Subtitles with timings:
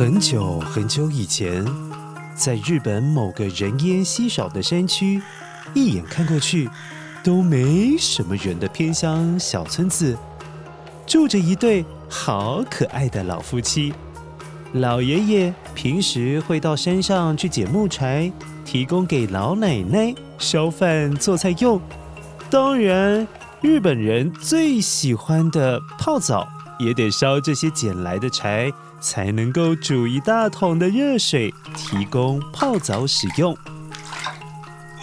[0.00, 1.62] 很久很久以前，
[2.34, 5.20] 在日本某个人烟稀少的山区，
[5.74, 6.70] 一眼看过去
[7.22, 10.16] 都没什么人的偏乡小村子，
[11.06, 13.92] 住着一对好可爱的老夫妻。
[14.72, 18.32] 老爷爷平时会到山上去捡木柴，
[18.64, 21.78] 提供给老奶奶烧饭做菜用。
[22.48, 23.28] 当然，
[23.60, 28.72] 日本人最喜欢的泡澡，也得烧这些捡来的柴。
[29.00, 33.56] 才能够煮一大桶的热水，提供泡澡使用。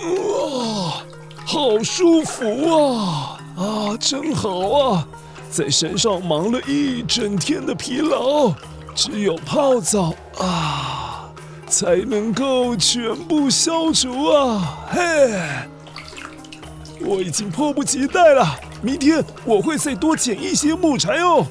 [0.02, 1.02] 哇，
[1.46, 3.40] 好舒服啊！
[3.58, 5.08] 啊，真好啊！
[5.50, 8.54] 在山上忙了一整天的疲劳，
[8.94, 11.32] 只有泡澡啊，
[11.68, 14.78] 才能够全部消除啊！
[14.92, 15.42] 嘿，
[17.02, 21.48] 我已经迫不及待了，明天我会再多捡一些木柴哦。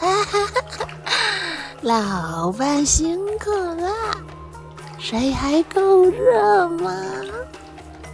[1.82, 3.88] 老伴辛苦了，
[4.98, 6.92] 水还够热吗？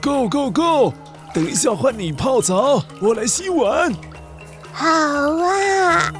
[0.02, 0.92] 够够够！
[1.32, 3.90] 等一下换你泡澡，我来洗碗。
[4.70, 6.12] 好啊！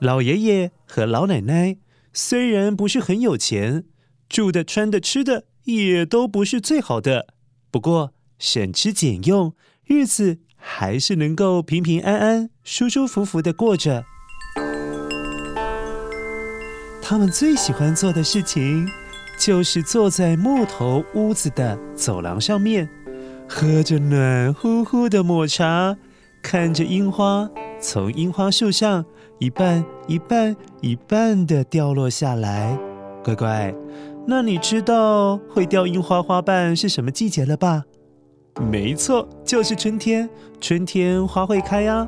[0.00, 1.76] 老爷爷和老奶奶
[2.12, 3.84] 虽然不是很有钱，
[4.28, 7.28] 住的、穿的、吃的也都不是最好的。
[7.70, 14.04] 不过省吃俭用，日子还是能够平平安安、舒舒服服的过着。
[17.02, 18.86] 他们最喜欢做的事情，
[19.38, 22.88] 就是坐在木头屋子的走廊上面，
[23.48, 25.96] 喝着暖乎乎的抹茶，
[26.42, 27.48] 看着樱花
[27.80, 29.04] 从樱花树上
[29.38, 32.78] 一半一半一半的掉落下来。
[33.24, 33.74] 乖乖。
[34.30, 37.82] 那你知道会掉樱花花瓣是什么季节了吧？
[38.70, 40.28] 没错，就是春天。
[40.60, 42.06] 春天花会开呀。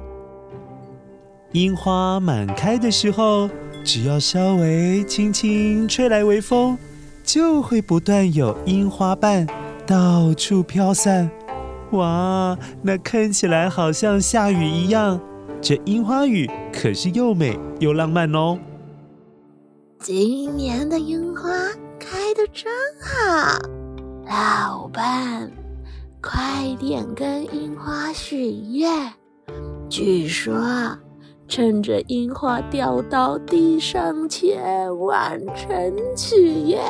[1.52, 3.48] 樱花满开的时候，
[3.82, 6.76] 只要稍微轻轻吹来微风，
[7.24, 9.46] 就会不断有樱花瓣
[9.86, 11.30] 到处飘散。
[11.92, 15.18] 哇，那看起来好像下雨一样。
[15.62, 18.58] 这樱花雨可是又美又浪漫哦。
[20.00, 21.48] 今年的樱花。
[22.10, 22.68] 开得真
[23.00, 23.56] 好，
[24.26, 25.48] 老伴，
[26.20, 29.12] 快点跟樱花许愿。
[29.88, 30.52] 据说，
[31.46, 34.60] 趁着樱花掉到地上前
[34.98, 36.82] 完成许愿，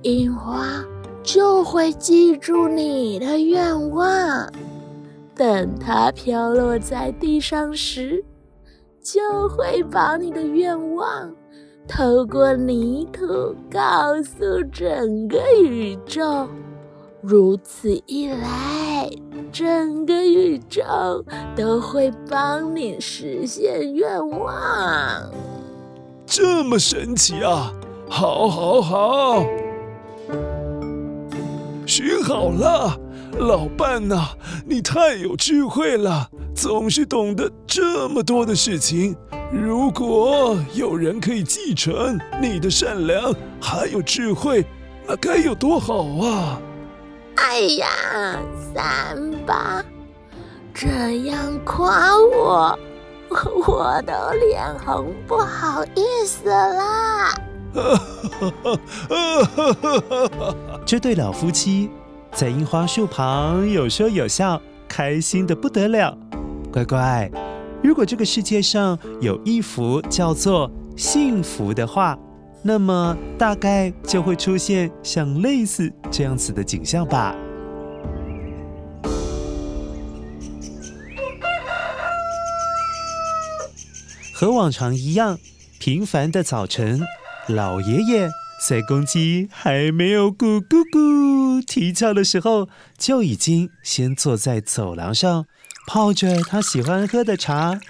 [0.00, 0.82] 樱花
[1.22, 4.50] 就会记住你的愿望。
[5.34, 8.24] 等它飘落在地上时，
[9.02, 11.30] 就会把你的愿望。
[11.88, 16.48] 透过泥土告诉整个宇宙，
[17.22, 19.08] 如此一来，
[19.52, 20.82] 整个宇宙
[21.54, 24.50] 都会帮你实现愿望。
[26.26, 27.72] 这么神奇啊！
[28.08, 29.44] 好，好，好，
[31.86, 32.98] 许好了，
[33.38, 34.30] 老伴呐、
[34.66, 39.16] 你太有智慧了，总是懂得这么多的事情。
[39.52, 44.64] 如果有人可以继承你的善良还有智慧，
[45.06, 46.60] 那该有多好啊！
[47.36, 47.86] 哎呀，
[48.74, 49.16] 三
[49.46, 49.84] 八，
[50.74, 50.86] 这
[51.26, 52.78] 样夸我，
[53.66, 57.34] 我都脸红，不好意思啦。
[60.84, 61.90] 这对老夫妻
[62.32, 66.16] 在樱花树旁有说有笑，开心的不得了。
[66.72, 67.30] 乖乖，
[67.86, 70.68] 如果这个世界上有一幅叫做
[70.98, 72.18] “幸福”的画，
[72.60, 77.32] 那么大概就会出现像类似这样子的景象吧。
[84.34, 85.38] 和往常一样，
[85.78, 87.00] 平凡的早晨，
[87.46, 88.28] 老爷爷
[88.68, 92.68] 在公鸡还没有咕咕咕啼叫的时候，
[92.98, 95.46] 就已经先坐在走廊上，
[95.86, 97.80] 泡着他喜欢喝的茶。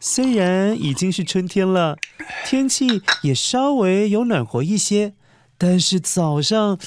[0.00, 1.96] 虽然已经是春天了，
[2.44, 5.14] 天气也稍微有暖和一些，
[5.58, 6.78] 但是早上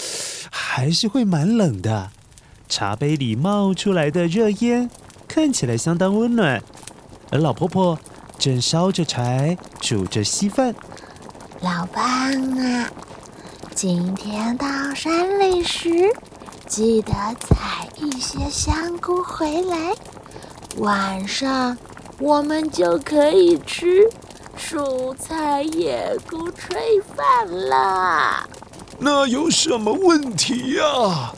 [0.52, 2.12] 还是会蛮冷的。
[2.68, 4.90] 茶杯里冒出来的热烟
[5.28, 6.64] 看起来相当温暖，
[7.32, 8.00] 而老婆婆
[8.38, 10.74] 正烧着柴煮着稀饭。
[11.62, 12.90] 老伴啊，
[13.76, 14.66] 今天到
[14.96, 15.90] 山里时，
[16.70, 19.92] 记得采一些香菇回来，
[20.78, 21.76] 晚上
[22.20, 24.08] 我们就可以吃
[24.56, 28.48] 蔬菜野菇炊饭了。
[29.00, 31.34] 那有什么问题呀？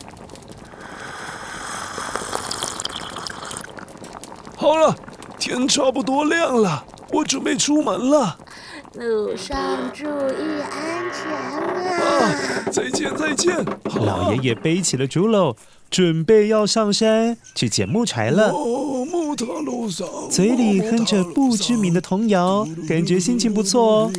[4.58, 4.94] 好了，
[5.40, 8.38] 天差不多亮了，我准备出门了。
[8.96, 9.58] 路上
[9.94, 12.04] 注意安全啊！
[12.04, 12.36] 啊，
[12.70, 13.56] 再见再见。
[13.96, 15.56] 老爷爷背起了竹篓，
[15.90, 18.52] 准备要上山去捡木柴了。
[18.52, 24.12] 哦，木头路上，嘴里哼着不知名的童谣，感觉心情不错哦。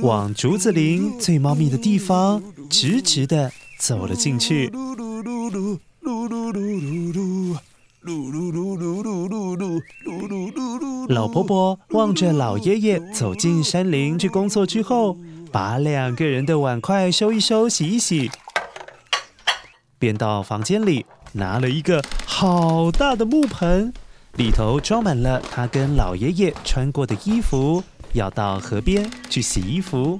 [0.00, 4.72] 往竹子林最茂密的地方，直直的走了进去。
[11.08, 15.16] 老婆婆望着老爷爷走进山林去工作之后，
[15.52, 18.30] 把两个人的碗筷收一收、洗一洗，
[19.98, 23.92] 便到房间里拿了一个好大的木盆，
[24.36, 27.84] 里头装满了他跟老爷爷穿过的衣服，
[28.14, 30.18] 要到河边去洗衣服。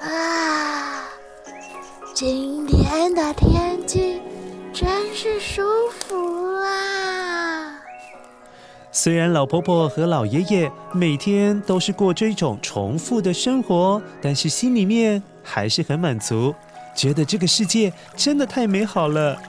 [0.00, 1.02] 啊
[2.14, 4.20] 今天的天气
[4.72, 6.25] 真是舒服！
[9.06, 16.52] 虽然老婆婆和老爷爷每天都是过这种重复的生活，但是心里面还是很满足，
[16.92, 19.40] 觉得这个世界真的太美好了。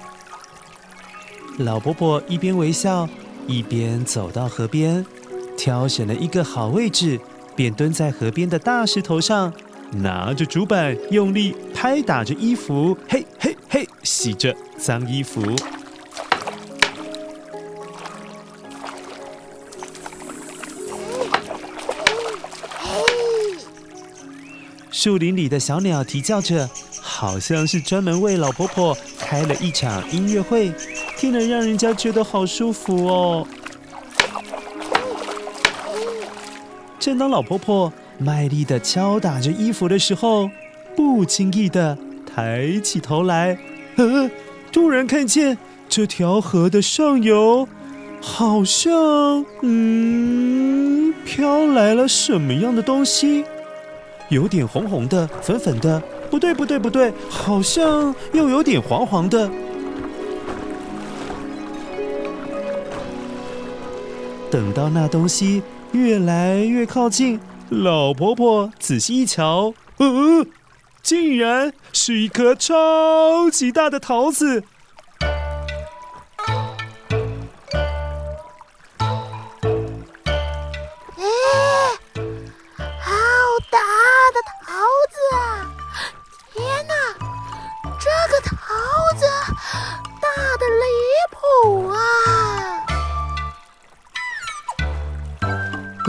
[1.57, 3.09] 老婆婆一边微笑，
[3.47, 5.03] 一边走到河边，
[5.57, 7.19] 挑选了一个好位置，
[7.55, 9.51] 便蹲在河边的大石头上。
[9.89, 15.41] 拿着竹板，用力拍打着衣服，嘿嘿嘿，洗着脏衣服。
[25.07, 26.69] 树林里的小鸟啼叫着，
[26.99, 30.69] 好像是专门为老婆婆开了一场音乐会，
[31.15, 33.47] 听了让人家觉得好舒服哦。
[36.99, 40.49] 正当老婆婆卖力的敲打着衣服的时候，
[40.93, 43.57] 不经意的抬起头来，
[43.95, 44.29] 呃，
[44.73, 47.65] 突然看见这条河的上游，
[48.19, 48.91] 好像
[49.61, 53.45] 嗯飘来了什么样的东西，
[54.29, 59.49] 有点红红的、粉粉的，不对不对不对，好像又有点黄黄的。
[64.49, 67.39] 等到那东西越来越靠近。
[67.69, 70.47] 老婆婆仔细一瞧，嗯、呃，
[71.03, 74.63] 竟然是一颗超级大的桃子！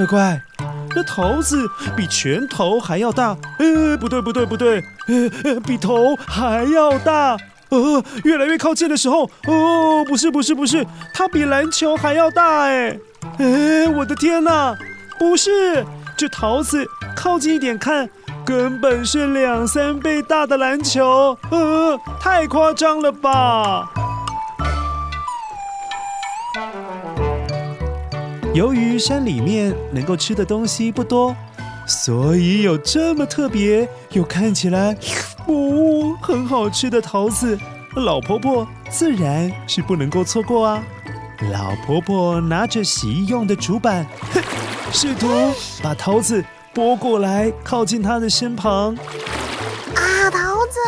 [0.08, 0.10] 啊！
[0.10, 0.42] 乖乖。
[0.90, 4.82] 这桃子比拳头还要大，呃，不对不对不对，
[5.44, 7.36] 呃，比头还要大，
[7.68, 12.98] 呃，越来越靠近的时候，哦，不是不是不是，它比篮球还要大，哎，
[13.38, 14.76] 哎，我的天哪，
[15.18, 15.84] 不是，
[16.16, 16.84] 这桃子
[17.14, 18.08] 靠近一点看，
[18.44, 23.88] 根本是两三倍大的篮球，呃，太夸张了吧！
[28.54, 31.36] 由于山里面能够吃的东西不多，
[31.86, 34.96] 所以有这么特别又看起来
[35.46, 37.56] 哦很好吃的桃子，
[37.94, 40.82] 老婆婆自然是不能够错过啊！
[41.52, 44.04] 老婆婆拿着洗衣用的竹板，
[44.92, 45.28] 试图
[45.82, 48.96] 把桃子拨过来，靠近她的身旁。
[49.94, 50.80] 啊，桃子，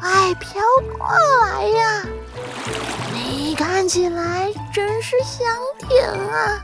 [0.00, 0.60] 快飘
[0.98, 1.06] 过
[1.46, 2.06] 来呀！
[3.14, 5.46] 你看起来真是香
[5.78, 6.62] 甜啊！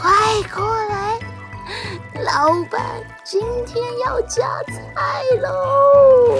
[0.00, 0.10] 快
[0.54, 1.18] 过来，
[2.22, 2.80] 老板
[3.24, 6.36] 今天要加菜喽！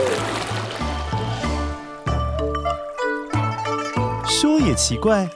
[4.25, 5.29] 说也奇怪，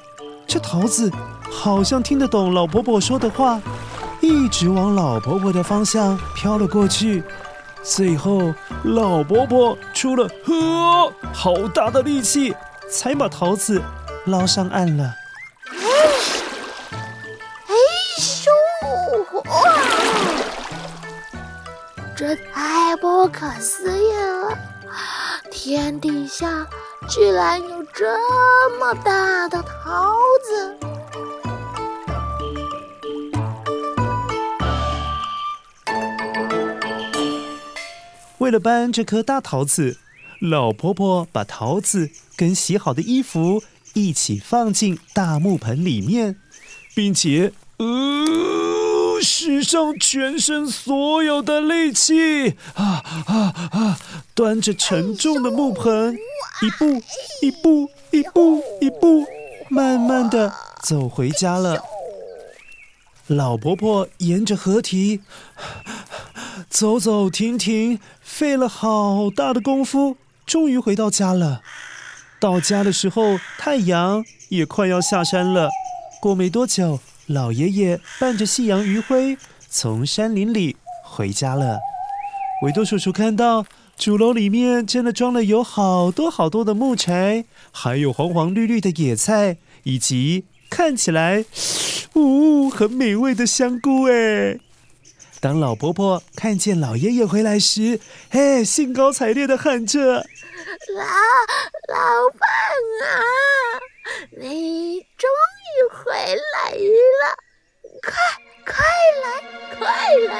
[0.46, 1.10] 这桃子
[1.50, 3.60] 好像听得懂老婆婆说的话，
[4.20, 7.24] 一直往老婆婆的方向飘了过去。
[7.82, 8.52] 最后，
[8.84, 12.54] 老婆婆出了呵好大的力气，
[12.90, 13.80] 才把桃子
[14.26, 15.14] 捞上岸了。
[22.20, 24.58] 这太不可思议了！
[25.50, 26.68] 天底下
[27.08, 28.04] 居然有这
[28.78, 30.76] 么大的桃子！
[38.36, 39.96] 为了搬这颗大桃子，
[40.42, 43.62] 老婆婆把桃子跟洗好的衣服
[43.94, 46.36] 一起放进大木盆里面，
[46.94, 48.59] 并且，呃。
[49.22, 53.98] 使上全身所有的力气，啊啊啊！
[54.34, 56.16] 端着沉重的木盆，
[56.62, 57.02] 一步
[57.42, 59.26] 一步一步一步，
[59.68, 61.82] 慢慢的走回家了。
[63.26, 65.20] 老婆婆沿着河堤
[66.68, 71.62] 走走停停，费了好大的功夫，终于回到家了。
[72.40, 75.68] 到家的时候，太阳也快要下山了。
[76.20, 76.98] 过没多久。
[77.32, 81.78] 老爷爷伴着夕阳余晖从山林里回家了。
[82.64, 83.64] 维多叔叔看到
[83.96, 91.44] 主楼里面真的装了有好多好多的木柴，还有黄黄绿绿的野菜，以及看起来，
[92.14, 94.58] 呜，很美味的香菇哎。
[95.38, 100.00] 当老婆婆看见老爷爷回来时，嘿，兴高采烈的喊着
[100.96, 101.04] ：“老
[101.94, 102.50] 老伴
[103.06, 103.14] 啊，
[104.36, 105.30] 你终
[105.88, 107.36] 回来了！
[108.02, 108.12] 快
[108.66, 108.74] 快
[109.22, 109.26] 来，
[109.78, 109.86] 快
[110.28, 110.30] 来！”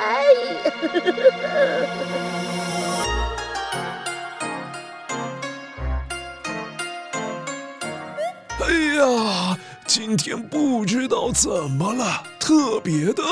[8.62, 8.64] 哎
[8.96, 9.56] 呀，
[9.86, 13.22] 今天不知道怎么了，特别的。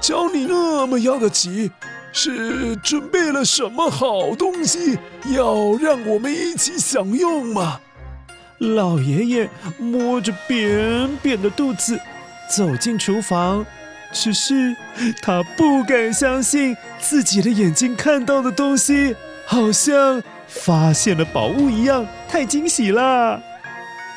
[0.00, 1.70] 瞧你那么样的急，
[2.12, 7.80] 是准备了什么好东西要让我们一起享用吗？
[8.62, 11.98] 老爷爷摸着扁扁的肚子
[12.48, 13.66] 走进厨房，
[14.12, 14.76] 只是
[15.20, 23.42] 他不敢相信自己的眼睛看到的东西，好像发现了宝物一样，太惊喜了。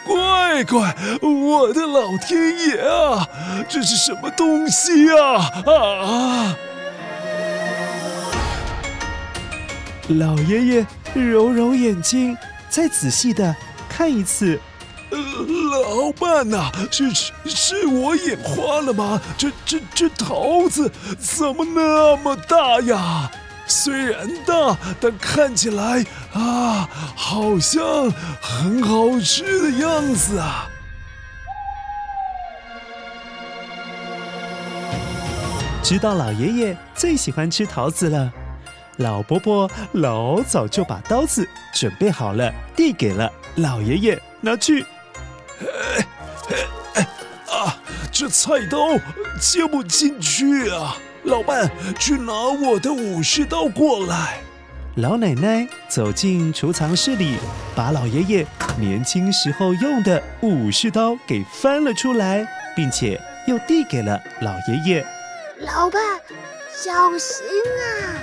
[0.05, 3.27] 乖乖，我的老天爷啊！
[3.67, 5.49] 这是什么东西啊？
[5.65, 6.55] 啊！
[10.09, 10.85] 老爷爷
[11.15, 12.37] 揉揉眼睛，
[12.69, 13.55] 再仔细的
[13.95, 14.59] 看一次。
[15.09, 15.17] 呃，
[15.71, 19.21] 老伴呐、啊，是是是我眼花了吗？
[19.37, 23.31] 这这这桃子怎么那么大呀？
[23.65, 28.11] 虽然大，但看起来啊，好像
[28.41, 30.67] 很好吃的样子啊！
[35.81, 38.33] 知道老爷爷最喜欢吃桃子了，
[38.97, 44.85] 老伯伯老早就把刀子准备好了，递给了老爷爷，拿去。
[45.61, 46.07] 哎
[46.49, 46.55] 哎
[46.95, 47.07] 哎
[47.49, 47.77] 啊，
[48.11, 48.97] 这菜刀
[49.39, 50.97] 接不进去啊！
[51.23, 54.39] 老伴，去拿我的武士刀过来。
[54.95, 57.37] 老奶奶走进储藏室里，
[57.75, 58.47] 把老爷爷
[58.77, 62.45] 年轻时候用的武士刀给翻了出来，
[62.75, 65.05] 并且又递给了老爷爷。
[65.59, 66.01] 老伴，
[66.73, 67.45] 小心
[67.81, 68.14] 啊！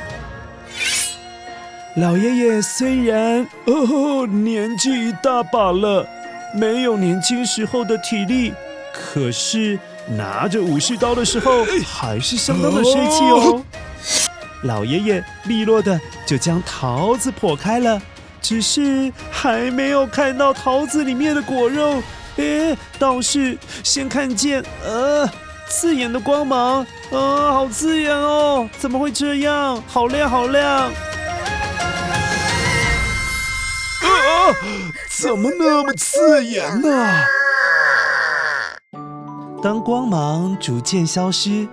[1.96, 6.06] 老爷爷虽然哦年纪一大把了，
[6.54, 8.52] 没有年轻时候的体力，
[8.92, 9.78] 可是。
[10.18, 13.62] 拿着武士刀的时候，还是相当的帅气哦。
[14.64, 18.02] 老爷爷利落的就将桃子破开了，
[18.40, 22.02] 只是还没有看到桃子里面的果肉，
[22.34, 25.24] 诶，倒是先看见呃
[25.68, 28.68] 刺眼的光芒，啊，好刺眼哦！
[28.80, 29.80] 怎么会这样？
[29.86, 30.90] 好亮，好亮！
[34.22, 34.54] 啊，
[35.10, 36.88] 怎么那么刺眼呢？
[39.62, 41.68] 当光芒逐渐消失，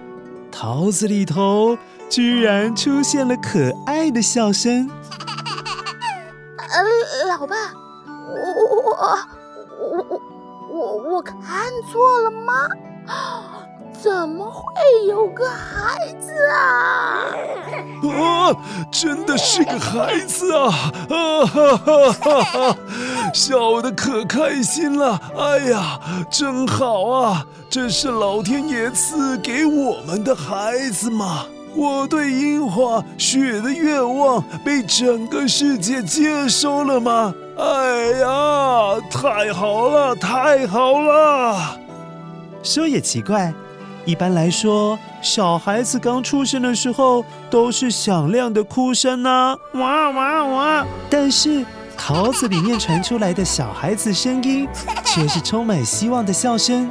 [0.51, 1.77] 桃子里头
[2.10, 4.89] 居然出现了可爱的笑声。
[6.58, 6.84] 呃，
[7.27, 7.56] 老爸，
[8.08, 8.89] 我我我
[9.79, 10.22] 我
[10.72, 11.36] 我我看
[11.91, 12.68] 错了吗？
[14.01, 14.63] 怎么会
[15.08, 17.25] 有个孩子啊？
[18.15, 18.56] 啊，
[18.89, 20.91] 真的是个孩子啊！
[21.10, 22.77] 啊哈哈哈哈！
[23.34, 25.20] 笑得可开心了。
[25.38, 27.46] 哎呀，真好啊！
[27.70, 31.46] 这是老天爷赐给我们的孩子嘛。
[31.75, 37.34] 我对樱花雪的愿望被整个世界接收了吗？
[37.58, 41.77] 哎呀，太好了，太好了！
[42.63, 43.53] 说也奇怪。
[44.06, 50.86] 一般来说，小孩子刚出生的时候都是响亮的哭声呢，哇哇哇！
[51.10, 51.63] 但是
[51.96, 54.68] 桃子里面传出来的小孩子声音
[55.06, 56.89] 却是充满希望的笑声。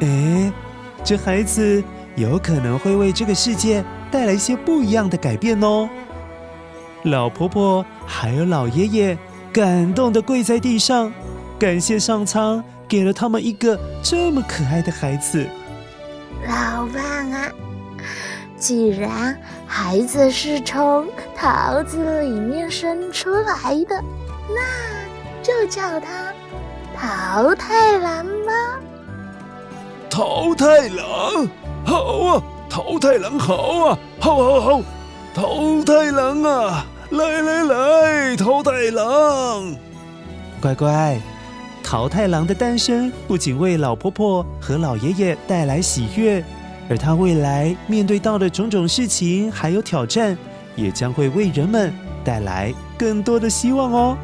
[0.00, 0.52] 哎，
[1.02, 1.82] 这孩子
[2.16, 5.88] 有可能会为这个世界带来一些不一样的改变哦。
[7.04, 9.18] 老婆婆还有老爷爷
[9.50, 11.10] 感动的跪在地上，
[11.58, 15.48] 感谢上苍给了他们一个这么可爱的孩子。
[16.50, 17.48] 老伴啊，
[18.58, 19.38] 既然
[19.68, 24.02] 孩子是从桃子里面生出来的，
[24.48, 24.60] 那
[25.44, 26.32] 就叫他
[26.98, 28.52] 桃太郎吧。
[30.10, 31.48] 桃太郎，
[31.86, 32.42] 好啊！
[32.68, 33.54] 桃太郎好
[33.86, 33.98] 啊！
[34.18, 34.82] 好，好，好！
[35.32, 39.72] 桃太郎啊，来来来，桃太郎，
[40.60, 41.20] 乖乖。
[41.90, 46.40] 桃太郎的诞生不仅为老婆婆和老爷爷带来喜悦，
[46.88, 50.38] 而他未来面对到的种种事情还有挑战，
[50.76, 51.92] 也将会为人们
[52.22, 54.16] 带来更多的希望哦。